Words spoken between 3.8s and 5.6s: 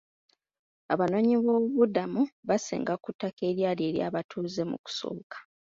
ery'abatuuze mu kusooka.